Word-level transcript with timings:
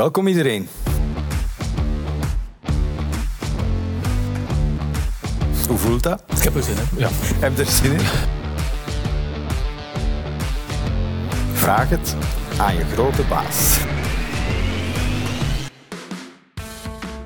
Welkom 0.00 0.26
iedereen. 0.26 0.68
Hoe 5.68 5.78
voelt 5.78 6.02
dat? 6.02 6.22
Ik 6.36 6.42
heb 6.42 6.54
er 6.54 6.62
zin 6.62 6.76
in. 6.76 6.98
Ja. 6.98 7.08
Heb 7.12 7.56
je 7.56 7.62
er 7.62 7.68
zin 7.68 7.92
in? 7.92 7.98
Vraag 11.52 11.88
het 11.88 12.16
aan 12.58 12.76
je 12.76 12.84
grote 12.84 13.22
baas. 13.28 13.78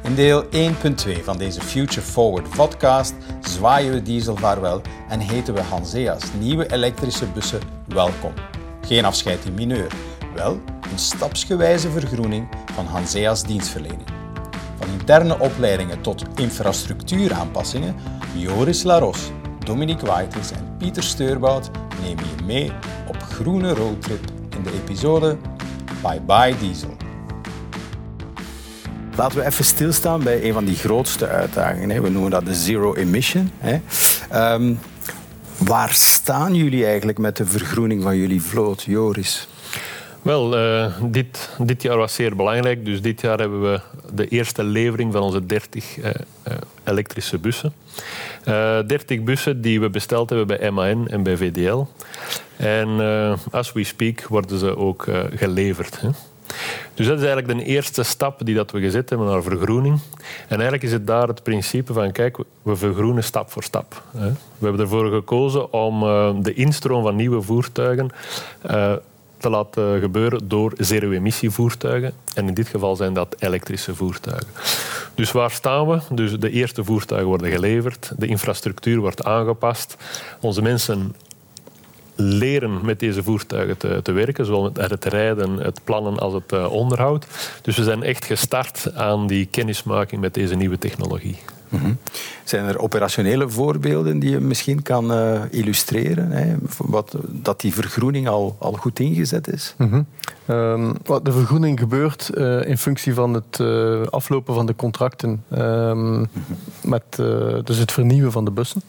In 0.03 0.15
deel 0.15 0.45
1.2 0.45 0.49
van 1.25 1.39
deze 1.39 1.61
Future 1.61 2.07
Forward 2.07 2.51
podcast 2.51 3.15
zwaaien 3.41 3.93
we 3.93 4.03
diesel 4.03 4.37
vaarwel 4.37 4.81
en 5.09 5.21
heten 5.21 5.55
we 5.55 5.61
Hansea's 5.61 6.25
nieuwe 6.39 6.73
elektrische 6.73 7.27
bussen 7.27 7.61
welkom. 7.87 8.33
Geen 8.81 9.05
afscheid 9.05 9.45
in 9.45 9.55
mineur, 9.55 9.93
wel 10.35 10.61
een 10.93 10.99
stapsgewijze 10.99 11.91
vergroening 11.91 12.49
van 12.75 12.87
Hansea's 12.87 13.43
dienstverlening. 13.43 14.09
Van 14.79 14.89
interne 14.99 15.39
opleidingen 15.39 16.01
tot 16.01 16.25
infrastructuuraanpassingen, 16.37 17.97
Joris 18.37 18.83
Laros, 18.83 19.31
Dominique 19.65 20.07
Waitels 20.07 20.51
en 20.51 20.77
Pieter 20.79 21.03
Steurbout 21.03 21.71
nemen 22.03 22.25
je 22.25 22.45
mee 22.45 22.73
op 23.09 23.17
groene 23.23 23.75
roadtrip 23.75 24.25
in 24.57 24.63
de 24.63 24.73
episode 24.73 25.37
Bye 26.03 26.21
Bye 26.21 26.55
Diesel. 26.59 26.97
Laten 29.17 29.39
we 29.39 29.45
even 29.45 29.65
stilstaan 29.65 30.23
bij 30.23 30.45
een 30.45 30.53
van 30.53 30.65
die 30.65 30.77
grootste 30.77 31.29
uitdagingen. 31.29 32.03
We 32.03 32.09
noemen 32.09 32.31
dat 32.31 32.45
de 32.45 32.55
zero 32.55 32.95
emission. 32.95 33.51
Um, 34.35 34.79
waar 35.59 35.93
staan 35.93 36.55
jullie 36.55 36.87
eigenlijk 36.87 37.19
met 37.19 37.37
de 37.37 37.47
vergroening 37.47 38.03
van 38.03 38.17
jullie 38.17 38.43
vloot, 38.43 38.83
Joris? 38.83 39.49
Wel, 40.25 40.59
uh, 40.59 40.87
dit, 41.03 41.51
dit 41.59 41.83
jaar 41.83 41.97
was 41.97 42.15
zeer 42.15 42.37
belangrijk. 42.37 42.85
Dus 42.85 43.03
dit 43.03 43.21
jaar 43.21 43.39
hebben 43.39 43.63
we 43.63 43.81
de 44.13 44.29
eerste 44.29 44.65
levering 44.65 45.13
van 45.13 45.23
onze 45.23 45.47
30 45.47 45.97
uh, 45.97 46.05
uh, 46.05 46.13
elektrische 46.85 47.39
bussen. 47.39 47.73
30 48.45 49.23
bussen 49.23 49.61
die 49.61 49.81
we 49.81 49.91
besteld 49.91 50.31
hebben 50.31 50.47
bij 50.47 50.71
MAN 50.71 51.09
en 51.09 51.23
bij 51.23 51.37
VDL. 51.37 51.85
En 52.57 52.89
as 53.51 53.73
we 53.73 53.85
speak 53.85 54.27
worden 54.27 54.59
ze 54.59 54.77
ook 54.77 55.07
geleverd. 55.35 56.01
Hè. 56.01 56.09
Dus 56.95 57.07
dat 57.07 57.19
is 57.19 57.25
eigenlijk 57.25 57.59
de 57.59 57.65
eerste 57.65 58.03
stap 58.03 58.45
die 58.45 58.55
dat 58.55 58.71
we 58.71 58.81
gezet 58.81 59.09
hebben 59.09 59.29
naar 59.29 59.43
vergroening. 59.43 60.01
En 60.49 60.55
eigenlijk 60.55 60.83
is 60.83 60.93
het 60.93 61.07
daar 61.07 61.29
het 61.29 61.43
principe 61.43 61.93
van, 61.93 62.13
kijk, 62.13 62.39
we 62.63 62.77
vergroenen 62.77 63.25
stap 63.25 63.51
voor 63.51 63.63
stap. 63.63 64.03
We 64.11 64.33
hebben 64.59 64.81
ervoor 64.81 65.11
gekozen 65.11 65.73
om 65.73 66.01
de 66.43 66.55
instroom 66.55 67.03
van 67.03 67.17
nieuwe 67.17 67.43
voertuigen 67.43 68.11
te 69.45 69.51
laten 69.51 70.01
gebeuren 70.01 70.49
door 70.49 70.73
zero-emissievoertuigen. 70.79 72.13
En 72.35 72.49
in 72.49 72.55
dit 72.55 72.69
geval 72.69 72.97
zijn 72.97 73.15
dat 73.15 73.37
elektrische 73.39 73.95
voertuigen. 73.95 74.49
Dus 75.15 75.33
waar 75.33 75.51
staan 75.51 75.89
we? 75.89 75.99
Dus 76.11 76.39
de 76.39 76.51
eerste 76.51 76.85
voertuigen 76.85 77.29
worden 77.29 77.51
geleverd, 77.51 78.13
de 78.17 78.27
infrastructuur 78.27 78.99
wordt 78.99 79.25
aangepast, 79.25 79.97
onze 80.41 80.63
mensen 80.63 81.15
leren 82.15 82.85
met 82.85 83.01
deze 83.01 83.23
voertuigen 83.23 83.77
te, 83.77 84.01
te, 84.03 84.13
werken, 84.13 84.45
zowel 84.45 84.71
met 84.75 84.91
het 84.91 85.05
rijden, 85.05 85.57
het 85.57 85.81
plannen 85.85 86.19
als 86.19 86.33
het 86.33 86.53
uh, 86.53 86.73
onderhoud. 86.73 87.27
Dus 87.63 87.77
we 87.77 87.83
zijn 87.83 88.03
echt 88.03 88.25
gestart 88.25 88.95
aan 88.95 89.27
die 89.27 89.47
kennismaking 89.47 90.21
met 90.21 90.35
deze 90.35 90.55
nieuwe 90.55 90.79
technologie. 90.79 91.39
Mm 91.69 91.99
Zijn 92.45 92.65
er 92.65 92.79
operationele 92.79 93.49
voorbeelden 93.49 94.19
die 94.19 94.31
je 94.31 94.41
misschien 94.41 94.83
kan 94.83 95.13
uh, 95.13 95.41
illustreren? 95.51 96.31
Hè? 96.31 96.55
Wat, 96.77 97.17
dat 97.27 97.61
die 97.61 97.75
vergroening 97.75 98.29
al, 98.29 98.57
al 98.59 98.73
goed 98.73 98.99
ingezet 98.99 99.53
is? 99.53 99.75
Mm 99.79 99.91
-hmm. 99.91 100.07
um, 100.57 100.93
wat 101.05 101.25
de 101.25 101.33
vergroening 101.33 101.79
gebeurt 101.79 102.31
uh, 102.35 102.69
in 102.69 102.79
functie 102.79 103.15
van 103.15 103.35
het 103.35 103.59
uh, 103.61 104.07
aflopen 104.07 104.55
van 104.55 104.67
de 104.67 104.77
contracten, 104.77 105.45
um, 105.53 105.59
mm 105.59 106.29
-hmm. 106.33 106.57
met 106.83 107.05
dus 107.67 107.79
het 107.79 107.93
vernieuwen 107.93 108.33
van 108.33 108.45
de 108.45 108.51
bussen. 108.51 108.83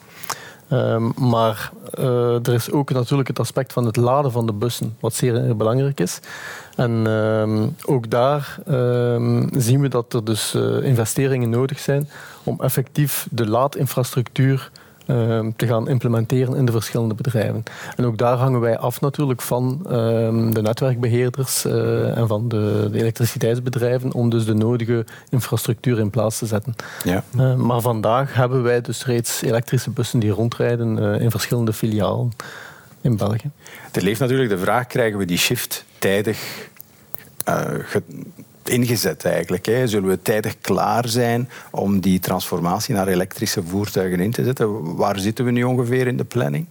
Um, 0.70 1.14
maar 1.18 1.72
uh, 2.00 2.48
er 2.48 2.54
is 2.54 2.72
ook 2.72 2.92
natuurlijk 2.92 3.28
het 3.28 3.40
aspect 3.40 3.74
van 3.74 3.86
het 3.86 3.96
laden 3.96 4.32
van 4.32 4.46
de 4.46 4.54
bussen, 4.54 4.98
wat 5.00 5.14
zeer 5.14 5.56
belangrijk 5.56 6.00
is. 6.00 6.20
En 6.76 6.92
um, 6.92 7.76
ook 7.86 8.10
daar 8.10 8.58
um, 8.70 9.50
zien 9.58 9.82
we 9.82 9.88
dat 9.88 10.14
er 10.14 10.24
dus 10.24 10.56
uh, 10.56 10.84
investeringen 10.84 11.50
nodig 11.50 11.80
zijn 11.80 12.10
om 12.44 12.62
effectief 12.62 13.28
de 13.32 13.48
laadinfrastructuur 13.48 14.72
te 15.56 15.68
gaan 15.68 15.90
implementeren 15.90 16.56
in 16.56 16.66
de 16.66 16.72
verschillende 16.72 17.14
bedrijven. 17.14 17.64
En 17.96 18.06
ook 18.06 18.18
daar 18.18 18.38
hangen 18.38 18.60
wij 18.60 18.78
af 18.78 19.02
natuurlijk 19.02 19.42
van 19.42 19.80
uh, 19.84 19.92
de 20.52 20.62
netwerkbeheerders 20.62 21.66
uh, 21.66 22.18
en 22.18 22.28
van 22.28 22.48
de, 22.48 22.88
de, 22.92 23.00
elektriciteitsbedrijven 23.00 24.14
om 24.14 24.30
dus 24.30 24.46
de 24.46 24.54
nodige 24.54 25.06
infrastructuur 25.30 26.00
in 26.00 26.10
plaats 26.10 26.38
te 26.38 26.46
zetten. 26.46 26.76
Ja. 27.04 27.24
maar 27.56 27.82
vandaag 27.82 28.34
hebben 28.34 28.64
wij 28.64 28.82
dus 28.82 29.06
reeds 29.06 29.42
elektrische 29.42 29.90
bussen 29.90 30.20
die 30.20 30.32
rondrijden 30.32 31.20
in 31.20 31.32
verschillende 31.32 31.74
filialen 31.74 32.32
in 33.02 33.18
België. 33.18 33.50
Er 33.92 34.02
leeft 34.02 34.20
natuurlijk 34.20 34.50
de 34.50 34.58
vraag, 34.58 34.88
krijgen 34.88 35.18
we 35.18 35.26
die 35.26 35.38
shift 35.38 35.86
tijdig 36.00 36.70
ingezet 38.70 39.26
eigenlijk? 39.26 39.66
Hè? 39.66 39.88
Zullen 39.88 40.10
we 40.10 40.22
tijdig 40.22 40.60
klaar 40.62 41.08
zijn 41.08 41.50
om 41.72 42.00
die 42.00 42.20
transformatie 42.20 42.96
naar 42.96 43.08
elektrische 43.08 43.64
voertuigen 43.64 44.20
in 44.20 44.32
te 44.32 44.44
zetten? 44.44 44.96
Waar 44.96 45.20
zitten 45.20 45.46
we 45.46 45.52
nu 45.52 45.64
ongeveer 45.64 46.08
in 46.08 46.18
de 46.18 46.24
planning? 46.24 46.66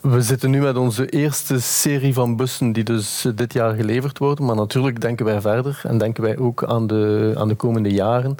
We 0.00 0.22
zitten 0.22 0.50
nu 0.50 0.60
met 0.60 0.76
onze 0.76 1.08
eerste 1.08 1.60
serie 1.60 2.14
van 2.14 2.36
bussen 2.36 2.72
die 2.72 2.84
dus 2.84 3.26
dit 3.34 3.52
jaar 3.52 3.74
geleverd 3.74 4.18
worden. 4.18 4.44
Maar 4.44 4.56
natuurlijk 4.56 5.00
denken 5.00 5.24
wij 5.24 5.40
verder 5.40 5.80
en 5.82 5.98
denken 5.98 6.22
wij 6.22 6.38
ook 6.38 6.64
aan 6.64 6.86
de, 6.86 7.34
aan 7.36 7.48
de 7.48 7.54
komende 7.54 7.90
jaren. 7.90 8.36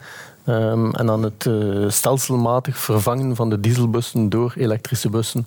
Um, 0.48 0.94
en 0.94 1.10
aan 1.10 1.22
het 1.22 1.44
uh, 1.44 1.90
stelselmatig 1.90 2.78
vervangen 2.78 3.36
van 3.36 3.50
de 3.50 3.60
dieselbussen 3.60 4.28
door 4.28 4.54
elektrische 4.56 5.10
bussen 5.10 5.46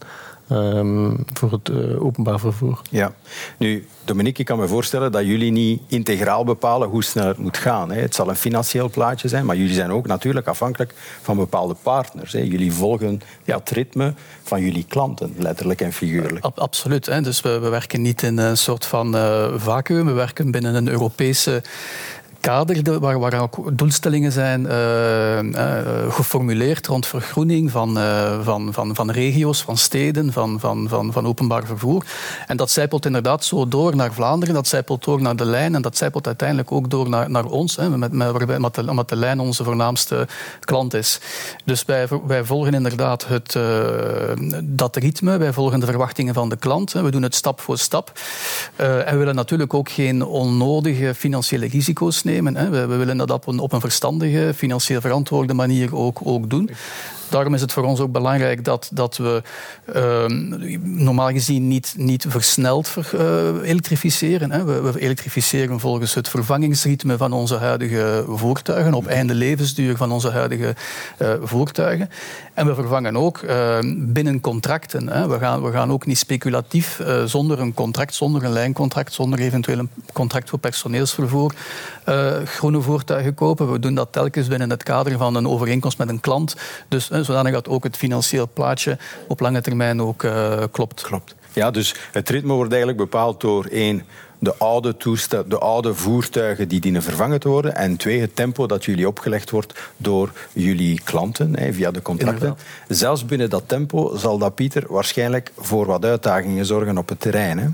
um, 0.52 1.26
voor 1.34 1.52
het 1.52 1.70
uh, 1.70 2.04
openbaar 2.04 2.40
vervoer. 2.40 2.82
Ja, 2.90 3.14
nu 3.58 3.88
Dominique, 4.06 4.40
ik 4.40 4.46
kan 4.46 4.60
me 4.60 4.68
voorstellen 4.68 5.12
dat 5.12 5.26
jullie 5.26 5.52
niet 5.52 5.82
integraal 5.88 6.44
bepalen 6.44 6.90
hoe 6.90 7.04
snel 7.04 7.28
het 7.28 7.38
moet 7.38 7.58
gaan. 7.58 7.92
Hè. 7.92 8.02
Het 8.02 8.16
zal 8.16 8.30
een 8.30 8.36
financieel 8.36 8.90
plaatje 8.90 9.28
zijn, 9.28 9.46
maar 9.46 9.56
jullie 9.56 9.74
zijn 9.74 9.92
ook 9.92 10.08
natuurlijk 10.08 10.48
afhankelijk 10.48 10.94
van 11.22 11.38
bepaalde 11.38 11.76
partners. 11.84 12.34
Hè. 12.34 12.40
Jullie 12.40 12.74
volgen 12.74 13.22
ja, 13.44 13.58
het 13.58 13.70
ritme 13.70 14.14
van 14.44 14.62
jullie 14.62 14.86
klanten, 14.88 15.34
letterlijk 15.38 15.82
en 15.82 15.94
figuurlijk. 15.94 16.46
absoluut. 16.56 17.06
Hè. 17.06 17.22
Dus 17.22 17.42
we, 17.42 17.60
we, 17.60 17.70
werken 17.70 18.02
niet 18.02 18.24
in 18.24 18.38
een 18.38 18.58
soort 18.58 18.86
van 18.86 19.16
uh, 19.16 19.48
vacuüm. 19.56 20.06
We 20.06 20.12
werken 20.12 20.52
binnen 20.52 20.76
een 20.76 20.88
Europese 20.88 21.62
kader 22.42 23.00
waar, 23.00 23.20
waar 23.20 23.42
ook 23.42 23.78
doelstellingen 23.78 24.32
zijn 24.32 24.62
uh, 24.62 25.42
uh, 25.42 26.14
geformuleerd 26.14 26.88
rond 26.88 27.08
vergroening 27.08 27.72
van, 27.72 27.98
uh, 27.98 28.40
van, 28.44 28.74
van, 28.74 28.96
van 28.96 29.12
regio's, 29.12 29.62
van 29.62 29.78
steden, 29.78 30.34
van, 30.34 30.60
van, 30.60 30.88
van, 30.90 31.14
van 31.14 31.28
openbaar 31.28 31.66
vervoer. 31.66 32.06
En 32.48 32.58
dat 32.58 32.72
zijpelt 32.72 33.06
inderdaad 33.06 33.46
zo 33.46 33.68
door 33.68 33.96
naar 33.96 34.14
Vlaanderen, 34.14 34.56
dat 34.56 34.68
zijpelt 34.68 35.04
door 35.04 35.22
naar 35.22 35.36
de 35.36 35.46
lijn 35.46 35.76
en 35.76 35.82
dat 35.82 35.98
zijpelt 35.98 36.28
uiteindelijk 36.28 36.72
ook 36.72 36.90
door 36.90 37.10
naar, 37.10 37.30
naar 37.30 37.46
ons, 37.46 37.76
hè, 37.76 37.90
met, 37.90 38.12
met, 38.12 38.60
met, 38.60 38.76
de, 38.76 38.94
met 38.94 39.10
de 39.10 39.16
lijn 39.16 39.40
onze 39.40 39.64
voornaamste 39.64 40.28
klant 40.60 40.94
is. 40.94 41.20
Dus 41.66 41.86
wij, 41.86 42.08
wij 42.28 42.44
volgen 42.44 42.74
inderdaad 42.74 43.28
het, 43.28 43.58
dat 44.64 44.96
ritme, 44.96 45.38
wij 45.38 45.54
volgen 45.54 45.80
de 45.80 45.86
verwachtingen 45.86 46.34
van 46.34 46.50
de 46.50 46.58
klant, 46.58 46.94
hè, 46.94 47.02
we 47.02 47.12
doen 47.12 47.24
het 47.24 47.36
stap 47.36 47.62
voor 47.62 47.78
stap. 47.78 48.12
en 48.76 49.12
we 49.12 49.18
willen 49.18 49.36
natuurlijk 49.36 49.74
ook 49.74 49.90
geen 49.90 50.26
onnodige 50.26 51.14
financiële 51.16 51.68
risico's 51.68 52.24
nemen. 52.24 52.29
Hè. 52.36 52.70
We, 52.70 52.86
we, 52.86 52.96
willen 52.96 53.18
dat 53.18 53.32
op 53.32 53.48
een, 53.48 53.60
op 53.60 53.74
een 53.74 53.80
verstandige, 53.80 54.54
financieel 54.56 55.02
verantwoorde 55.02 55.54
manier 55.54 55.96
ook, 55.96 56.20
ook 56.24 56.50
doen. 56.50 56.70
Daarom 57.30 57.54
is 57.54 57.62
het 57.62 57.72
voor 57.72 57.84
ons 57.84 58.00
ook 58.00 58.12
belangrijk 58.12 58.66
dat, 58.66 58.90
dat 58.94 59.18
we 59.18 59.42
uh, 59.96 60.26
normaal 60.82 61.30
gezien 61.30 61.68
niet, 61.68 61.94
niet 61.98 62.26
versneld 62.28 62.88
ver, 62.88 63.10
uh, 63.14 63.70
elektrificeren. 63.70 64.52
Hè. 64.52 64.64
We, 64.64 65.00
elektrificeren 65.00 65.80
volgens 65.80 66.14
het 66.14 66.30
vervangingsritme 66.30 67.18
van 67.18 67.34
onze 67.34 67.56
huidige 67.56 68.26
voertuigen, 68.28 68.94
op 68.94 69.08
einde 69.08 69.34
levensduur 69.34 69.98
van 69.98 70.12
onze 70.12 70.30
huidige 70.30 70.76
uh, 71.22 71.34
voertuigen. 71.42 72.10
En 72.54 72.66
we 72.66 72.76
vervangen 72.76 73.18
ook 73.18 73.38
ehm, 73.38 73.96
binnen 73.98 74.42
contracten. 74.42 75.10
Hè. 75.10 75.28
We, 75.28 75.40
gaan, 75.40 75.64
we 75.64 75.72
gaan 75.72 75.92
ook 75.92 76.06
niet 76.06 76.18
speculatief 76.18 77.00
eh, 77.00 77.24
zonder 77.24 77.60
een 77.60 77.74
contract, 77.74 78.16
zonder 78.16 78.44
een 78.44 78.52
lijncontract, 78.52 79.14
zonder 79.14 79.40
eventueel 79.40 79.80
een 79.80 79.90
contract 80.14 80.50
voor 80.50 80.60
personeelsvervoer 80.60 81.54
groene 82.46 82.82
voertuigen 82.82 83.34
kopen. 83.34 83.72
We 83.72 83.80
doen 83.80 83.96
dat 83.96 84.12
telkens 84.12 84.48
binnen 84.48 84.70
het 84.70 84.84
kader 84.84 85.18
van 85.18 85.36
een 85.36 85.48
overeenkomst 85.48 85.98
met 85.98 86.10
een 86.10 86.20
klant. 86.20 86.56
Dus 86.88 87.10
zodanig 87.24 87.54
dat 87.54 87.68
ook 87.68 87.84
het 87.84 87.98
financieel 87.98 88.50
plaatje 88.54 88.98
op 89.28 89.40
lange 89.40 89.62
termijn 89.62 90.02
ook 90.02 90.24
uh, 90.24 90.64
klopt. 90.72 91.02
Klopt. 91.02 91.36
Ja, 91.54 91.72
dus 91.72 91.96
het 92.12 92.30
ritme 92.30 92.54
wordt 92.54 92.72
eigenlijk 92.72 93.02
bepaald 93.02 93.42
door 93.42 93.66
één 93.66 94.04
de 94.40 94.56
oude, 94.58 94.98
toestel, 94.98 95.48
de 95.48 95.58
oude 95.58 95.94
voertuigen 95.94 96.68
die 96.68 96.80
dienen 96.80 97.04
vervangen 97.04 97.40
te 97.40 97.50
worden. 97.50 97.76
En 97.76 97.98
twee, 97.98 98.22
het 98.22 98.36
tempo 98.36 98.68
dat 98.68 98.86
jullie 98.86 99.08
opgelegd 99.08 99.50
wordt 99.50 99.80
door 99.98 100.32
jullie 100.54 101.02
klanten 101.04 101.60
hè, 101.60 101.74
via 101.74 101.92
de 101.92 102.02
contracten. 102.02 102.48
Inderdaad. 102.48 102.66
Zelfs 102.88 103.26
binnen 103.26 103.50
dat 103.50 103.64
tempo 103.66 104.16
zal 104.16 104.38
dat, 104.38 104.56
Pieter, 104.56 104.86
waarschijnlijk 104.88 105.52
voor 105.58 105.86
wat 105.86 106.06
uitdagingen 106.06 106.66
zorgen 106.66 106.98
op 106.98 107.10
het 107.10 107.20
terrein. 107.20 107.58
Hè? 107.58 107.68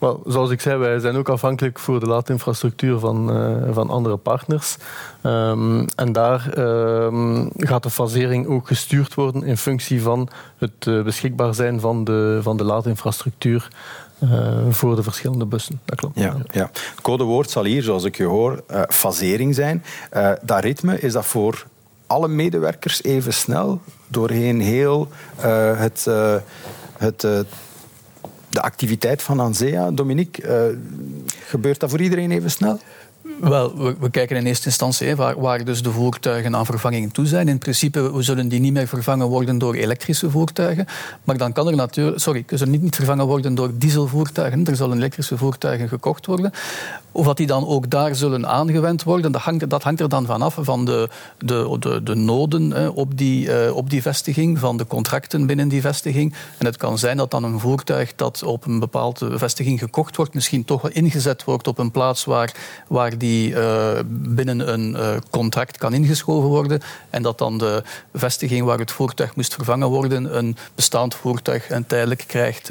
Wel, 0.00 0.22
zoals 0.26 0.50
ik 0.50 0.60
zei, 0.60 0.78
wij 0.78 0.98
zijn 0.98 1.16
ook 1.16 1.28
afhankelijk 1.28 1.78
voor 1.78 2.00
de 2.00 2.06
laadinfrastructuur 2.06 2.98
van, 2.98 3.36
uh, 3.36 3.74
van 3.74 3.90
andere 3.90 4.16
partners. 4.16 4.76
Um, 5.22 5.86
en 5.94 6.12
daar 6.12 6.58
um, 6.58 7.50
gaat 7.56 7.82
de 7.82 7.90
fasering 7.90 8.46
ook 8.46 8.66
gestuurd 8.66 9.14
worden 9.14 9.42
in 9.42 9.56
functie 9.56 10.02
van 10.02 10.28
het 10.58 10.86
uh, 10.86 11.02
beschikbaar 11.02 11.54
zijn 11.54 11.80
van 11.80 12.04
de, 12.04 12.38
van 12.42 12.56
de 12.56 12.64
laadinfrastructuur. 12.64 13.68
Uh, 14.24 14.58
voor 14.70 14.96
de 14.96 15.02
verschillende 15.02 15.46
bussen. 15.46 15.80
Dat 15.84 15.98
klopt. 15.98 16.18
Ja, 16.18 16.36
ja. 16.50 16.70
Codewoord 17.02 17.50
zal 17.50 17.64
hier, 17.64 17.82
zoals 17.82 18.04
ik 18.04 18.16
je 18.16 18.24
hoor, 18.24 18.62
fasering 18.88 19.54
zijn. 19.54 19.84
dat 20.42 20.60
ritme, 20.60 21.00
is 21.00 21.12
dat 21.12 21.26
voor 21.26 21.66
alle 22.06 22.28
medewerkers 22.28 23.02
even 23.02 23.32
snel 23.32 23.80
doorheen 24.08 24.60
heel 24.60 25.08
het, 25.76 26.06
het 26.98 27.26
de 28.52 28.60
activiteit 28.60 29.22
van 29.22 29.40
ANSEA. 29.40 29.90
Dominique, 29.90 30.42
uh, 30.42 30.78
gebeurt 31.46 31.80
dat 31.80 31.90
voor 31.90 32.00
iedereen 32.00 32.30
even 32.30 32.50
snel? 32.50 32.80
Wel, 33.40 33.76
we, 34.00 34.10
kijken 34.10 34.36
in 34.36 34.46
eerste 34.46 34.66
instantie 34.66 35.16
waar, 35.16 35.64
dus 35.64 35.82
de 35.82 35.90
voertuigen 35.90 36.56
aan 36.56 36.66
vervanging 36.66 37.12
toe 37.12 37.26
zijn. 37.26 37.48
In 37.48 37.58
principe 37.58 38.12
zullen 38.18 38.48
die 38.48 38.60
niet 38.60 38.72
meer 38.72 38.88
vervangen 38.88 39.26
worden 39.26 39.58
door 39.58 39.74
elektrische 39.74 40.30
voertuigen. 40.30 40.86
Maar 41.24 41.36
dan 41.36 41.52
kan 41.52 41.68
er 41.68 41.76
natuurlijk... 41.76 42.20
Sorry, 42.20 42.44
ze 42.56 42.66
niet, 42.66 42.82
niet 42.82 42.96
vervangen 42.96 43.26
worden 43.26 43.54
door 43.54 43.70
dieselvoertuigen. 43.74 44.64
Er 44.66 44.76
zullen 44.76 44.96
elektrische 44.96 45.36
voertuigen 45.36 45.88
gekocht 45.88 46.26
worden. 46.26 46.52
Of 47.12 47.26
dat 47.26 47.36
die 47.36 47.46
dan 47.46 47.66
ook 47.66 47.90
daar 47.90 48.14
zullen 48.14 48.46
aangewend 48.46 49.02
worden, 49.02 49.32
dat 49.32 49.42
hangt, 49.42 49.70
dat 49.70 49.82
hangt 49.82 50.00
er 50.00 50.08
dan 50.08 50.26
vanaf 50.26 50.58
van 50.60 50.84
de, 50.84 51.08
de, 51.38 51.76
de, 51.78 52.02
de 52.02 52.14
noden 52.14 52.94
op, 52.94 53.18
die, 53.18 53.52
eh, 53.52 53.76
op 53.76 53.90
die 53.90 54.02
vestiging, 54.02 54.58
van 54.58 54.76
de 54.76 54.86
contracten 54.86 55.46
binnen 55.46 55.68
die 55.68 55.80
vestiging. 55.80 56.34
En 56.58 56.66
het 56.66 56.76
kan 56.76 56.98
zijn 56.98 57.16
dat 57.16 57.30
dan 57.30 57.44
een 57.44 57.60
voertuig 57.60 58.14
dat 58.14 58.42
op 58.42 58.66
een 58.66 58.78
bepaalde 58.78 59.38
vestiging 59.38 59.78
gekocht 59.78 60.16
wordt, 60.16 60.34
misschien 60.34 60.64
toch 60.64 60.82
wel 60.82 60.90
ingezet 60.90 61.44
wordt 61.44 61.66
op 61.66 61.78
een 61.78 61.90
plaats 61.90 62.24
waar, 62.24 62.54
waar 62.88 63.18
die 63.22 63.50
uh, 63.50 63.98
binnen 64.08 64.72
een 64.72 64.90
uh, 64.90 65.16
contract 65.30 65.78
kan 65.78 65.94
ingeschoven 65.94 66.48
worden. 66.48 66.80
En 67.10 67.22
dat 67.22 67.38
dan 67.38 67.58
de 67.58 67.82
vestiging 68.14 68.64
waar 68.64 68.78
het 68.78 68.90
voertuig 68.90 69.36
moest 69.36 69.54
vervangen 69.54 69.88
worden, 69.88 70.36
een 70.36 70.56
bestaand 70.74 71.14
voertuig 71.14 71.68
en 71.68 71.86
tijdelijk 71.86 72.24
krijgt, 72.26 72.70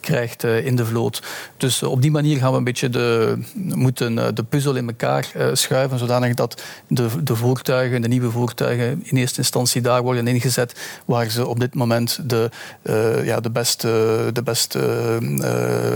krijgt 0.00 0.44
in 0.44 0.76
de 0.76 0.86
vloot. 0.86 1.22
Dus 1.56 1.82
op 1.82 2.02
die 2.02 2.10
manier 2.10 2.38
gaan 2.38 2.52
we 2.52 2.58
een 2.58 2.64
beetje 2.64 2.88
de 2.88 3.38
moeten 3.54 4.18
eh, 4.18 4.26
de 4.34 4.42
puzzel 4.42 4.74
in 4.74 4.86
elkaar 4.86 5.30
eh, 5.34 5.48
schuiven, 5.52 5.98
zodanig 5.98 6.34
dat 6.34 6.62
de, 6.86 7.08
de 7.22 7.36
voertuigen, 7.36 8.02
de 8.02 8.08
nieuwe 8.08 8.30
voertuigen, 8.30 9.00
in 9.04 9.16
eerste 9.16 9.38
instantie 9.38 9.80
daar 9.80 10.02
worden 10.02 10.26
ingezet 10.26 10.74
waar 11.04 11.30
ze 11.30 11.46
op 11.46 11.60
dit 11.60 11.74
moment 11.74 12.18
de, 12.24 12.50
ja, 13.24 13.40
de 13.40 13.50
beste, 13.50 13.88
de 14.32 14.42
beste 14.42 15.18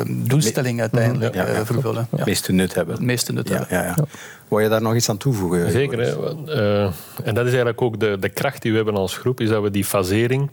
doelstelling 0.09 0.81
uiteindelijk 0.81 1.35
ja, 1.35 1.47
ja, 1.47 1.65
vervullen. 1.65 2.09
Het 2.11 2.27
meeste 2.27 2.53
nut 2.53 2.75
hebben. 2.75 2.95
Het 2.95 3.05
meeste 3.05 3.33
nut 3.33 3.49
hebben. 3.49 3.94
Ja, 3.97 4.05
Wil 4.49 4.59
je 4.59 4.69
daar 4.69 4.83
nog 4.83 4.95
iets 4.95 5.09
aan 5.09 5.17
toevoegen? 5.17 5.71
Zeker. 5.71 5.99
Hè? 5.99 6.15
Uh, 6.47 6.93
en 7.25 7.35
dat 7.35 7.45
is 7.45 7.51
eigenlijk 7.51 7.83
ook 7.83 8.01
de, 8.01 8.17
de 8.21 8.29
kracht 8.29 8.63
die 8.63 8.71
we 8.71 8.77
hebben 8.77 8.97
als 8.97 9.17
groep, 9.17 9.41
is 9.41 9.49
dat 9.49 9.63
we 9.63 9.71
die 9.71 9.85
fasering, 9.85 10.51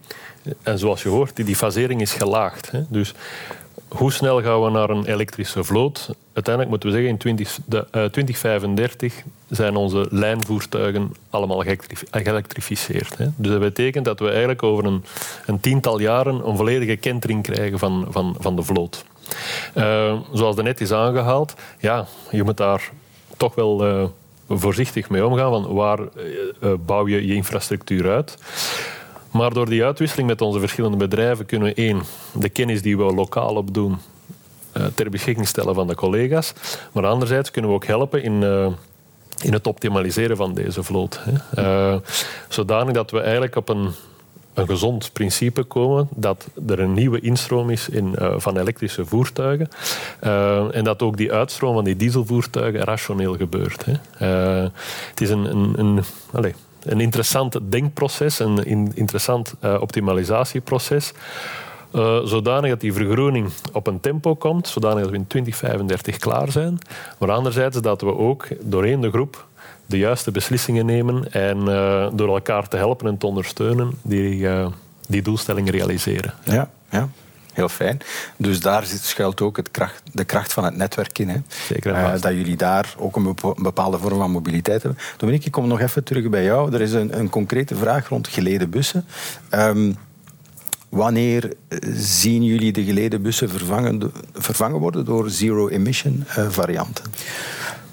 en 0.64 0.80
zoals 0.80 1.04
je 1.04 1.10
hoort, 1.10 1.36
die, 1.36 1.46
die 1.46 1.56
fasering 1.56 2.02
is 2.02 2.14
gelaagd. 2.14 2.72
Hè? 2.72 2.82
Dus 2.90 3.14
hoe 3.88 4.12
snel 4.12 4.42
gaan 4.42 4.64
we 4.64 4.70
naar 4.70 4.90
een 4.90 5.06
elektrische 5.06 5.64
vloot? 5.64 6.10
Uiteindelijk 6.34 6.70
moeten 6.70 6.90
we 6.90 6.96
zeggen, 6.96 7.14
in 7.14 7.18
20, 7.18 7.60
de, 7.66 7.78
uh, 7.78 7.84
2035 7.92 9.24
zijn 9.50 9.76
onze 9.76 10.08
lijnvoertuigen 10.10 11.14
allemaal 11.30 11.64
geëlektrificeerd. 12.12 13.18
Hè. 13.18 13.26
Dus 13.36 13.52
dat 13.52 13.60
betekent 13.60 14.06
dat 14.06 14.20
we 14.20 14.30
eigenlijk 14.30 14.64
over 14.64 14.86
een, 14.86 15.04
een, 15.46 15.60
tiental 15.60 16.00
jaren 16.00 16.48
een 16.48 16.58
volledige 16.58 16.96
kentering 16.96 17.44
krijgen 17.44 17.80
van, 17.80 18.08
van, 18.10 18.36
van 18.40 18.56
de 18.56 18.64
vloot. 18.64 19.06
Uh, 19.76 20.20
zoals 20.34 20.56
net 20.56 20.82
is 20.82 20.92
aangehaald, 20.92 21.54
ja, 21.80 22.06
je 22.32 22.44
moet 22.44 22.58
daar 22.58 22.92
toch 23.42 23.56
wel 23.56 23.88
uh, 23.88 24.04
voorzichtig 24.50 25.10
mee 25.10 25.26
omgaan. 25.26 25.52
Van 25.52 25.74
waar 25.74 26.00
uh, 26.00 26.74
bouw 26.86 27.08
je 27.08 27.28
je 27.28 27.34
infrastructuur 27.34 28.12
uit? 28.12 28.38
Maar 29.32 29.54
door 29.54 29.70
die 29.70 29.84
uitwisseling 29.84 30.28
met 30.28 30.42
onze 30.42 30.60
verschillende 30.60 30.98
bedrijven 30.98 31.46
kunnen 31.46 31.68
we 31.68 31.74
één, 31.74 32.02
de 32.34 32.50
kennis 32.50 32.82
die 32.82 32.98
we 32.98 33.04
lokaal 33.04 33.56
opdoen, 33.56 33.98
ter 34.96 35.10
beschikking 35.10 35.48
stellen 35.48 35.76
van 35.76 35.88
de 35.88 35.96
collega's. 35.96 36.54
Maar 36.92 37.06
anderzijds 37.06 37.52
kunnen 37.52 37.70
we 37.72 37.76
ook 37.76 37.86
helpen 37.86 38.24
in, 38.24 38.44
in 39.42 39.54
het 39.54 39.68
optimaliseren 39.68 40.38
van 40.38 40.54
deze 40.54 40.84
vloot. 40.84 41.20
Hè. 41.24 42.00
Zodanig 42.50 42.94
dat 42.94 43.12
we 43.12 43.20
eigenlijk 43.20 43.56
op 43.56 43.70
een, 43.70 43.92
een 44.54 44.68
gezond 44.68 45.10
principe 45.14 45.64
komen 45.64 46.08
dat 46.16 46.48
er 46.68 46.80
een 46.80 46.94
nieuwe 46.94 47.20
instroom 47.20 47.70
is 47.70 47.90
in, 47.90 48.16
van 48.36 48.58
elektrische 48.58 49.06
voertuigen. 49.06 49.70
en 50.72 50.84
dat 50.84 51.02
ook 51.02 51.18
die 51.18 51.32
uitstroom 51.34 51.74
van 51.74 51.84
die 51.84 51.96
dieselvoertuigen 51.96 52.82
rationeel 52.82 53.36
gebeurt. 53.36 53.86
Hè. 53.86 54.26
het 55.10 55.22
is 55.22 55.30
een, 55.30 55.80
een, 55.80 56.04
allez, 56.32 56.54
een 56.84 57.00
interessant 57.00 57.60
denkproces, 57.70 58.40
een 58.40 58.92
interessant 58.96 59.54
optimalisatieproces. 59.80 61.14
Uh, 61.96 62.20
zodanig 62.24 62.70
dat 62.70 62.80
die 62.80 62.94
vergroening 62.94 63.50
op 63.74 63.88
een 63.88 64.00
tempo 64.00 64.36
komt, 64.36 64.68
zodanig 64.68 65.02
dat 65.02 65.12
we 65.12 65.18
in 65.18 65.28
2035 65.28 66.18
klaar 66.18 66.52
zijn. 66.52 66.78
Maar 67.18 67.32
anderzijds 67.32 67.82
dat 67.82 68.02
we 68.02 68.18
ook 68.18 68.48
doorheen 68.62 69.02
de 69.02 69.10
groep 69.10 69.46
de 69.92 69.98
juiste 69.98 70.32
beslissingen 70.32 70.86
nemen 70.86 71.32
en 71.32 71.58
uh, 71.58 72.08
door 72.14 72.28
elkaar 72.28 72.68
te 72.68 72.78
helpen 72.78 73.08
en 73.08 73.18
te 73.18 73.26
ondersteunen 73.26 73.92
die, 74.02 74.48
die 75.08 75.22
doelstellingen 75.22 75.72
realiseren. 75.72 76.34
Ja, 76.44 76.70
ja. 76.90 77.10
Heel 77.54 77.70
fijn. 77.70 78.00
Dus 78.38 78.60
daar 78.60 78.86
schuilt 78.86 79.42
ook 79.42 79.58
het 79.58 79.72
kracht, 79.72 80.02
de 80.12 80.24
kracht 80.24 80.54
van 80.54 80.64
het 80.64 80.76
netwerk 80.76 81.20
in. 81.20 81.30
Hè. 81.30 81.38
Zeker. 81.48 81.92
Uh, 81.92 82.12
dat 82.12 82.32
jullie 82.32 82.56
daar 82.56 82.94
ook 82.98 83.16
een 83.16 83.36
bepaalde 83.56 83.98
vorm 83.98 84.18
van 84.18 84.32
mobiliteit 84.32 84.84
hebben. 84.84 85.02
Dominique, 85.18 85.48
ik 85.48 85.52
kom 85.52 85.68
nog 85.68 85.80
even 85.80 86.04
terug 86.04 86.30
bij 86.30 86.44
jou. 86.44 86.74
Er 86.74 86.82
is 86.82 86.92
een, 86.92 87.20
een 87.20 87.30
concrete 87.30 87.76
vraag 87.76 88.10
rond 88.10 88.28
geleden 88.28 88.70
bussen. 88.70 89.06
Um, 89.52 89.98
wanneer 90.90 91.54
eh, 91.68 91.78
zien 91.94 92.44
jullie 92.44 92.72
de 92.72 92.84
geleden 92.84 93.22
bussen 93.22 93.50
vervangen, 93.50 94.12
vervangen 94.34 94.80
worden 94.80 95.06
door 95.06 95.30
zero-emission 95.30 96.24
uh, 96.38 96.50
varianten? 96.50 97.06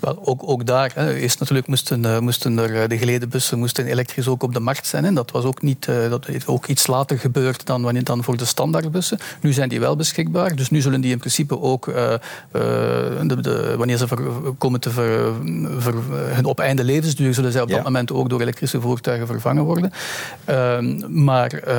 Wel, 0.00 0.18
ook, 0.24 0.42
ook 0.44 0.66
daar 0.66 0.90
hè, 0.94 1.14
eerst 1.14 1.40
natuurlijk 1.40 1.66
moesten, 1.66 2.04
uh, 2.04 2.18
moesten 2.18 2.58
er 2.58 2.82
uh, 2.82 2.88
de 2.88 2.98
geleden 2.98 3.28
bussen 3.28 3.58
moesten 3.58 3.86
elektrisch 3.86 4.28
ook 4.28 4.42
op 4.42 4.54
de 4.54 4.60
markt 4.60 4.86
zijn. 4.86 5.04
En 5.04 5.14
dat 5.14 5.30
was 5.30 5.44
ook, 5.44 5.62
niet, 5.62 5.86
uh, 5.86 6.10
dat 6.10 6.46
ook 6.46 6.66
iets 6.66 6.86
later 6.86 7.18
gebeurd 7.18 7.66
dan, 7.66 7.82
wanneer, 7.82 8.04
dan 8.04 8.24
voor 8.24 8.36
de 8.36 8.44
standaardbussen. 8.44 9.18
Nu 9.40 9.52
zijn 9.52 9.68
die 9.68 9.80
wel 9.80 9.96
beschikbaar. 9.96 10.56
Dus 10.56 10.70
nu 10.70 10.80
zullen 10.80 11.00
die 11.00 11.12
in 11.12 11.18
principe 11.18 11.60
ook, 11.60 11.84
de, 11.84 13.36
de, 13.40 13.74
wanneer 13.76 13.96
ze 13.96 14.06
ver, 14.06 14.18
komen 14.58 14.80
te 14.80 14.90
ver, 14.90 15.32
ver, 15.78 15.94
hun 16.10 16.44
op 16.44 16.60
einde 16.60 16.84
levensduur, 16.84 17.34
zullen 17.34 17.52
zij 17.52 17.62
op 17.62 17.68
ja. 17.68 17.74
dat 17.74 17.84
moment 17.84 18.12
ook 18.12 18.28
door 18.28 18.40
elektrische 18.40 18.80
voertuigen 18.80 19.26
vervangen 19.26 19.64
worden. 19.64 19.92
Ehm, 20.44 21.22
maar 21.24 21.70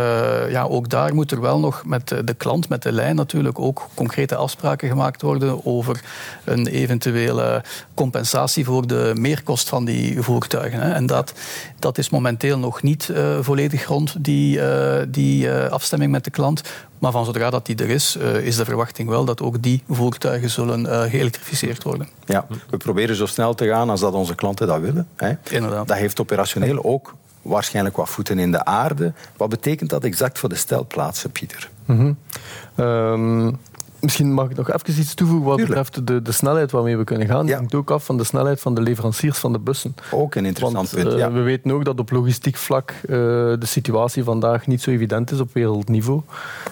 ja, 0.49 0.63
ook 0.63 0.89
daar 0.89 1.13
moet 1.13 1.31
er 1.31 1.41
wel 1.41 1.59
nog 1.59 1.85
met 1.85 2.07
de 2.25 2.33
klant, 2.38 2.69
met 2.69 2.83
de 2.83 2.91
lijn 2.91 3.15
natuurlijk, 3.15 3.59
ook 3.59 3.88
concrete 3.93 4.35
afspraken 4.35 4.89
gemaakt 4.89 5.21
worden 5.21 5.65
over 5.65 6.01
een 6.43 6.67
eventuele 6.67 7.63
compensatie 8.11 8.65
voor 8.65 8.87
de 8.87 9.13
meerkost 9.15 9.69
van 9.69 9.85
die 9.85 10.21
voertuigen. 10.21 10.79
Hè. 10.79 10.93
En 10.93 11.05
dat, 11.05 11.33
dat 11.79 11.97
is 11.97 12.09
momenteel 12.09 12.59
nog 12.59 12.81
niet 12.81 13.09
uh, 13.11 13.37
volledig 13.41 13.85
rond, 13.85 14.15
die, 14.19 14.57
uh, 14.57 14.95
die 15.07 15.45
uh, 15.45 15.67
afstemming 15.67 16.11
met 16.11 16.23
de 16.23 16.29
klant. 16.29 16.61
Maar 16.99 17.11
van 17.11 17.25
zodra 17.25 17.49
dat 17.49 17.65
die 17.65 17.75
er 17.75 17.89
is, 17.89 18.15
is 18.43 18.55
de 18.55 18.65
verwachting 18.65 19.09
wel 19.09 19.25
dat 19.25 19.41
ook 19.41 19.61
die 19.61 19.83
voertuigen 19.89 20.49
zullen 20.49 21.09
geëlektrificeerd 21.09 21.83
worden. 21.83 22.07
Ja, 22.25 22.45
we 22.69 22.77
proberen 22.77 23.15
zo 23.15 23.25
snel 23.25 23.55
te 23.55 23.67
gaan 23.67 23.89
als 23.89 23.99
dat 23.99 24.13
onze 24.13 24.35
klanten 24.35 24.67
dat 24.67 24.79
willen. 24.79 25.07
Hè. 25.15 25.33
Inderdaad. 25.49 25.87
Dat 25.87 25.97
heeft 25.97 26.19
operationeel 26.19 26.83
ook 26.83 27.15
waarschijnlijk 27.41 27.95
wat 27.97 28.09
voeten 28.09 28.39
in 28.39 28.51
de 28.51 28.65
aarde. 28.65 29.13
Wat 29.37 29.49
betekent 29.49 29.89
dat 29.89 30.03
exact 30.03 30.39
voor 30.39 30.49
de 30.49 30.55
stelplaatsen, 30.55 31.31
Pieter? 31.31 31.69
Mm 31.85 31.97
-hmm. 31.97 32.85
um, 32.85 33.57
Misschien 34.01 34.34
mag 34.34 34.50
ik 34.50 34.56
nog 34.56 34.72
even 34.72 35.01
iets 35.01 35.13
toevoegen 35.13 35.48
wat 35.48 35.58
betreft 35.58 36.08
de, 36.08 36.22
de 36.22 36.32
snelheid 36.32 36.72
waarmee 36.72 36.98
we 36.98 37.03
kunnen 37.03 37.27
gaan. 37.27 37.46
Het 37.48 37.56
hangt 37.56 37.75
ook 37.75 37.91
af 37.91 38.06
van 38.06 38.18
de 38.18 38.24
snelheid 38.24 38.60
van 38.60 38.75
de 38.75 38.82
leveranciers 38.82 39.38
van 39.38 39.51
de 39.51 39.60
bussen. 39.60 39.96
Ook 40.12 40.36
een 40.36 40.46
interessant 40.46 40.89
punt. 40.89 41.13
Uh, 41.13 41.27
we 41.27 41.39
weten 41.39 41.72
ook 41.72 41.86
dat 41.86 42.00
op 42.00 42.12
logistiek 42.12 42.56
vlak 42.56 42.94
uh, 43.01 43.10
de 43.10 43.58
situatie 43.62 44.24
vandaag 44.24 44.68
niet 44.68 44.82
zo 44.82 44.91
evident 44.91 45.32
is 45.32 45.39
op 45.39 45.53
wereldniveau. 45.53 46.22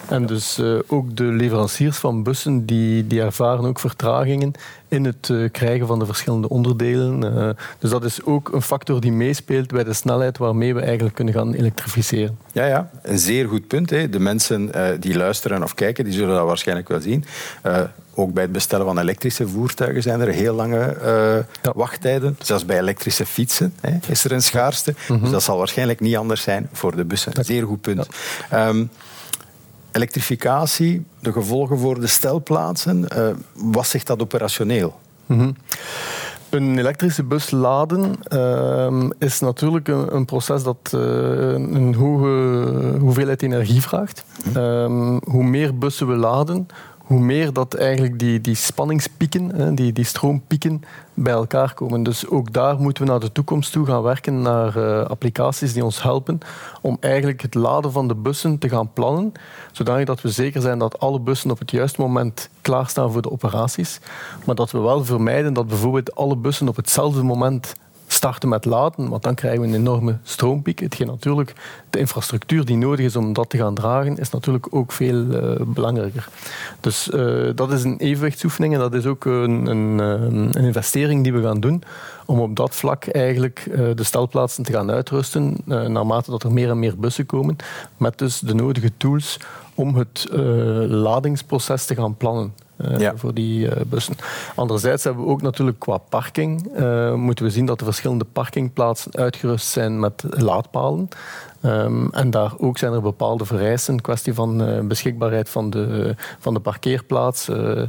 En 0.08 0.26
dus 0.26 0.58
uh, 0.58 0.78
ook 0.86 1.16
de 1.16 1.24
leveranciers 1.24 1.96
van 1.96 2.22
bussen 2.22 2.66
die, 2.66 3.06
die 3.06 3.20
ervaren 3.20 3.64
ook 3.64 3.78
vertragingen 3.78 4.52
in 4.88 5.04
het 5.04 5.32
krijgen 5.52 5.86
van 5.86 5.98
de 5.98 6.06
verschillende 6.06 6.48
onderdelen. 6.48 7.56
Dus 7.78 7.90
dat 7.90 8.04
is 8.04 8.24
ook 8.24 8.52
een 8.52 8.62
factor 8.62 9.00
die 9.00 9.12
meespeelt 9.12 9.68
bij 9.68 9.84
de 9.84 9.92
snelheid 9.92 10.38
waarmee 10.38 10.74
we 10.74 10.80
eigenlijk 10.80 11.14
kunnen 11.14 11.34
gaan 11.34 11.54
elektrificeren. 11.54 12.38
Ja, 12.52 12.66
ja. 12.66 12.90
een 13.02 13.18
zeer 13.18 13.48
goed 13.48 13.66
punt. 13.66 13.90
Hè. 13.90 14.08
De 14.08 14.18
mensen 14.18 14.70
die 15.00 15.16
luisteren 15.16 15.62
of 15.62 15.74
kijken, 15.74 16.04
die 16.04 16.12
zullen 16.12 16.34
dat 16.34 16.46
waarschijnlijk 16.46 16.88
wel 16.88 17.00
zien. 17.00 17.17
Ook 18.14 18.32
bij 18.32 18.42
het 18.42 18.52
bestellen 18.52 18.86
van 18.86 18.98
elektrische 18.98 19.48
voertuigen 19.48 20.02
zijn 20.02 20.20
er 20.20 20.28
heel 20.28 20.54
lange 20.54 20.96
ja. 21.62 21.72
wachttijden. 21.74 22.36
Zelfs 22.42 22.64
bij 22.64 22.78
elektrische 22.78 23.26
fietsen 23.26 23.74
hè, 23.80 23.98
is 24.08 24.24
er 24.24 24.32
een 24.32 24.42
schaarste. 24.42 24.90
Mm 24.90 25.06
-hmm. 25.06 25.20
Dus 25.20 25.30
dat 25.30 25.42
zal 25.42 25.58
waarschijnlijk 25.58 26.00
niet 26.00 26.16
anders 26.16 26.42
zijn 26.42 26.68
voor 26.72 26.96
de 26.96 27.04
bussen. 27.04 27.32
Zeer 27.40 27.64
goed 27.64 27.80
punt. 27.80 28.06
Ja. 28.50 28.68
Um, 28.68 28.90
elektrificatie, 29.92 31.04
de 31.20 31.32
gevolgen 31.32 31.78
voor 31.78 32.00
de 32.00 32.06
stelplaatsen, 32.06 33.06
uh, 33.16 33.28
wat 33.54 33.86
zegt 33.86 34.06
dat 34.06 34.22
operationeel? 34.22 35.00
Mhm. 35.26 35.50
Een 36.50 36.78
elektrische 36.78 37.22
bus 37.22 37.50
laden 37.50 38.14
uh, 38.28 39.08
is 39.18 39.40
natuurlijk 39.40 39.88
een, 39.88 40.14
een 40.14 40.24
proces 40.24 40.62
dat 40.62 40.92
uh, 40.94 41.00
een 41.52 41.94
hoge 41.94 42.96
hoeveelheid 42.98 43.42
energie 43.42 43.82
vraagt. 43.82 44.24
Um, 44.56 45.20
hoe 45.24 45.44
meer 45.44 45.78
bussen 45.78 46.08
we 46.08 46.14
laden, 46.14 46.68
hoe 47.08 47.20
meer 47.20 47.52
dat 47.52 47.74
eigenlijk 47.74 48.18
die, 48.18 48.40
die 48.40 48.54
spanningspieken, 48.54 49.74
die, 49.74 49.92
die 49.92 50.04
stroompieken 50.04 50.82
bij 51.14 51.32
elkaar 51.32 51.74
komen. 51.74 52.02
Dus 52.02 52.28
ook 52.28 52.52
daar 52.52 52.80
moeten 52.80 53.04
we 53.04 53.10
naar 53.10 53.20
de 53.20 53.32
toekomst 53.32 53.72
toe 53.72 53.86
gaan 53.86 54.02
werken, 54.02 54.42
naar 54.42 54.76
uh, 54.76 55.04
applicaties 55.04 55.72
die 55.72 55.84
ons 55.84 56.02
helpen 56.02 56.38
om 56.80 56.96
eigenlijk 57.00 57.42
het 57.42 57.54
laden 57.54 57.92
van 57.92 58.08
de 58.08 58.14
bussen 58.14 58.58
te 58.58 58.68
gaan 58.68 58.92
plannen, 58.92 59.32
zodat 59.72 60.20
we 60.20 60.28
zeker 60.28 60.60
zijn 60.60 60.78
dat 60.78 61.00
alle 61.00 61.20
bussen 61.20 61.50
op 61.50 61.58
het 61.58 61.70
juiste 61.70 62.00
moment 62.00 62.48
klaarstaan 62.62 63.12
voor 63.12 63.22
de 63.22 63.30
operaties, 63.30 64.00
maar 64.44 64.54
dat 64.54 64.70
we 64.70 64.78
wel 64.78 65.04
vermijden 65.04 65.52
dat 65.52 65.66
bijvoorbeeld 65.66 66.14
alle 66.14 66.36
bussen 66.36 66.68
op 66.68 66.76
hetzelfde 66.76 67.22
moment 67.22 67.74
starten 68.18 68.48
met 68.48 68.64
laden, 68.64 69.08
want 69.08 69.22
dan 69.22 69.34
krijgen 69.34 69.60
we 69.60 69.66
een 69.66 69.74
enorme 69.74 70.18
stroompiek. 70.22 70.78
Hetgeen 70.78 71.06
natuurlijk 71.06 71.52
de 71.90 71.98
infrastructuur 71.98 72.64
die 72.64 72.76
nodig 72.76 73.04
is 73.04 73.16
om 73.16 73.32
dat 73.32 73.50
te 73.50 73.56
gaan 73.56 73.74
dragen, 73.74 74.18
is 74.18 74.30
natuurlijk 74.30 74.66
ook 74.70 74.92
veel 74.92 75.14
uh, 75.14 75.66
belangrijker. 75.66 76.28
Dus 76.80 77.08
uh, 77.08 77.50
dat 77.54 77.72
is 77.72 77.84
een 77.84 77.98
evenwichtsoefening 77.98 78.74
en 78.74 78.80
dat 78.80 78.94
is 78.94 79.06
ook 79.06 79.24
een, 79.24 79.66
een, 79.66 79.98
een, 79.98 80.64
investering 80.64 81.22
die 81.22 81.32
we 81.32 81.42
gaan 81.42 81.60
doen 81.60 81.82
om 82.26 82.40
op 82.40 82.56
dat 82.56 82.74
vlak 82.74 83.06
eigenlijk 83.06 83.70
de 83.94 84.04
stelplaatsen 84.04 84.64
te 84.64 84.72
gaan 84.72 84.90
uitrusten, 84.90 85.56
naarmate 85.64 86.30
dat 86.30 86.42
er 86.42 86.52
meer 86.52 86.70
en 86.70 86.78
meer 86.78 86.98
bussen 86.98 87.26
komen, 87.26 87.56
met 87.96 88.18
dus 88.18 88.40
de 88.40 88.54
nodige 88.54 88.90
tools 88.96 89.38
om 89.74 89.94
het 89.96 90.26
ladingsproces 90.88 91.84
te 91.84 91.94
gaan 91.94 92.16
plannen. 92.16 92.52
Uh, 92.84 92.98
ja. 92.98 93.16
voor 93.16 93.34
die 93.34 93.66
uh, 93.66 93.72
bussen. 93.86 94.14
Anderzijds 94.54 95.04
hebben 95.04 95.24
we 95.24 95.30
ook 95.30 95.42
natuurlijk 95.42 95.78
qua 95.78 95.98
parking, 95.98 96.78
uh, 96.78 97.14
moeten 97.14 97.44
we 97.44 97.50
zien 97.50 97.66
dat 97.66 97.78
de 97.78 97.84
verschillende 97.84 98.24
parkingplaatsen 98.24 99.14
uitgerust 99.14 99.66
zijn 99.66 100.00
met 100.00 100.24
laadpalen. 100.28 101.08
Um, 101.62 102.08
en 102.12 102.30
daar 102.30 102.52
ook 102.58 102.78
zijn 102.78 102.92
er 102.92 103.02
bepaalde 103.02 103.44
vereisten, 103.44 103.94
een 103.94 104.00
kwestie 104.00 104.34
van 104.34 104.62
uh, 104.62 104.80
beschikbaarheid 104.80 105.48
van 105.48 105.70
de, 105.70 106.14
van 106.38 106.54
de 106.54 106.60
parkeerplaats. 106.60 107.48
Uh, 107.48 107.82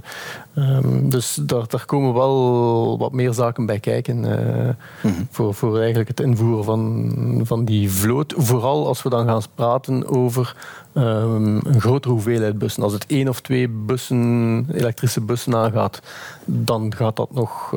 um, 0.55 1.09
dus 1.09 1.39
daar, 1.41 1.67
daar 1.67 1.85
komen 1.85 2.13
wel 2.13 2.97
wat 2.97 3.11
meer 3.11 3.33
zaken 3.33 3.65
bij 3.65 3.79
kijken 3.79 4.23
uh, 4.23 4.29
mm 4.31 4.75
-hmm. 5.01 5.27
voor, 5.31 5.53
voor 5.53 5.77
eigenlijk 5.77 6.07
het 6.07 6.19
invoeren 6.19 6.63
van, 6.63 7.41
van 7.43 7.65
die 7.65 7.91
vloot. 7.91 8.33
Vooral 8.38 8.88
als 8.88 9.03
we 9.03 9.09
dan 9.09 9.27
gaan 9.27 9.41
praten 9.55 10.07
over 10.07 10.55
um, 10.93 11.61
een 11.65 11.81
grotere 11.81 12.13
hoeveelheid 12.13 12.57
bussen. 12.57 12.83
Als 12.83 12.93
het 12.93 13.05
één 13.05 13.27
of 13.27 13.41
twee 13.41 13.67
bussen, 13.69 14.67
elektrische 14.73 15.21
bussen 15.21 15.55
aangaat, 15.55 16.01
dan 16.45 16.95
gaat 16.95 17.15
dat 17.15 17.33
nog 17.33 17.75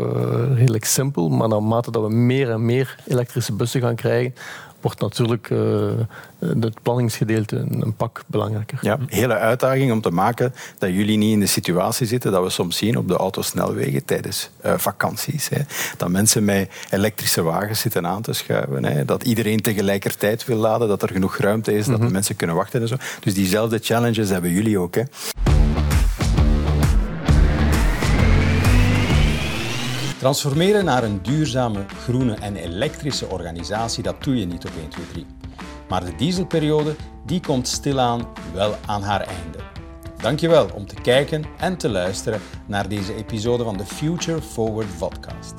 redelijk 0.55 0.85
simpel. 0.85 1.29
Maar 1.29 1.49
naarmate 1.49 1.91
dat 1.91 2.03
we 2.03 2.15
meer 2.15 2.51
en 2.51 2.65
meer 2.65 2.97
elektrische 3.07 3.53
bussen 3.53 3.81
gaan 3.81 3.95
krijgen, 3.95 4.35
wordt 4.83 5.01
natuurlijk 5.01 5.51
uh, 5.51 5.91
het 6.39 6.83
planningsgedeelte 6.83 7.57
een, 7.57 7.95
pak 7.97 8.23
belangrijker. 8.27 8.79
Ja, 8.81 8.99
hele 9.07 9.35
uitdaging 9.35 9.93
om 9.93 10.01
te 10.01 10.11
maken 10.11 10.55
dat 10.79 10.91
jullie 10.91 11.19
niet 11.19 11.33
in 11.33 11.41
de 11.41 11.47
situatie 11.47 12.07
zitten 12.07 12.33
dat 12.33 12.43
we 12.43 12.51
soms 12.51 12.77
zien 12.77 12.97
op 12.97 13.09
de 13.09 13.17
autosnelwegen 13.17 14.05
tijdens 14.05 14.51
uh, 14.65 14.75
vakanties. 14.77 15.49
Hè, 15.49 15.59
dat 15.97 16.09
mensen 16.09 16.45
met 16.45 16.71
elektrische 16.91 17.43
wagens 17.43 17.81
zitten 17.81 18.07
aan 18.07 18.23
te 18.23 18.33
schuiven. 18.33 18.85
Hè, 18.85 19.05
dat 19.05 19.23
iedereen 19.23 19.61
tegelijkertijd 19.61 20.45
wil 20.45 20.57
laden, 20.57 20.89
dat 20.89 21.03
er 21.03 21.09
genoeg 21.09 21.37
ruimte 21.37 21.73
is, 21.73 21.87
dat 21.87 21.97
de 21.97 22.03
mhm. 22.03 22.13
mensen 22.13 22.37
kunnen 22.37 22.57
wachten 22.57 22.81
en 22.81 22.89
zo. 22.89 22.97
Dus 23.21 23.35
diezelfde 23.35 23.79
challenges 23.79 24.29
hebben 24.29 24.51
jullie 24.51 24.79
ook. 24.79 24.95
Hè. 24.95 25.03
Transformeren 30.23 30.85
naar 30.85 31.05
een 31.05 31.23
duurzame, 31.23 31.85
groene 31.89 32.35
en 32.35 32.57
elektrische 32.57 33.27
organisatie, 33.27 34.03
dat 34.03 34.25
doe 34.25 34.37
je 34.37 34.47
niet 34.47 34.65
op 34.65 34.71
1, 34.81 34.89
2, 34.89 35.07
3. 35.07 35.27
Maar 35.89 36.05
de 36.05 36.15
dieselperiode, 36.15 36.95
die 37.27 37.41
komt 37.41 37.69
stilaan 37.69 38.29
wel 38.55 38.77
aan 38.87 39.03
haar 39.03 39.21
einde. 39.21 39.59
Dankjewel 40.17 40.69
om 40.75 40.87
te 40.87 40.95
kijken 40.95 41.45
en 41.59 41.77
te 41.77 41.89
luisteren 41.89 42.41
naar 42.67 42.89
deze 42.89 43.15
episode 43.15 43.65
van 43.65 43.77
de 43.77 43.85
Future 43.85 44.43
Forward 44.43 44.99
podcast. 44.99 45.55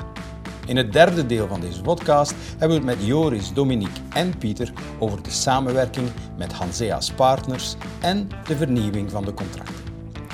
In 0.66 0.78
het 0.78 0.94
derde 0.94 1.26
deel 1.26 1.48
van 1.48 1.62
deze 1.62 1.82
podcast 1.82 2.34
hebben 2.58 2.82
we 2.82 2.88
het 2.88 2.98
met 2.98 3.08
Joris, 3.08 3.54
Dominique 3.54 4.02
en 4.14 4.38
Pieter 4.38 4.74
over 5.00 5.24
de 5.24 5.32
samenwerking 5.32 6.08
met 6.38 6.54
Hansea's 6.54 7.12
partners 7.12 7.76
en 8.02 8.30
de 8.48 8.56
vernieuwing 8.56 9.12
van 9.12 9.26
de 9.26 9.34
contracten. 9.34 9.84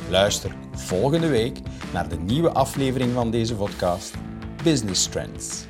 Luister 0.10 0.56
volgende 0.76 1.28
week 1.28 1.58
naar 1.94 2.10
de 2.10 2.18
nieuwe 2.18 2.52
aflevering 2.52 3.14
van 3.14 3.32
deze 3.32 3.56
podcast, 3.56 4.14
Business 4.64 5.08
Trends. 5.08 5.69